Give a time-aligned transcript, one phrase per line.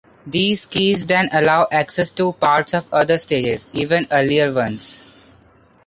[0.25, 5.05] These keys then allow access to parts of other stages, even earlier ones.